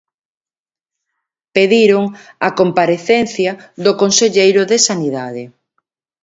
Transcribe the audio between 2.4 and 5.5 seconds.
a comparecencia do conselleiro de Sanidade.